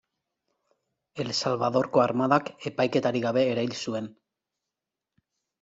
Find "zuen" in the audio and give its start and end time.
3.85-4.11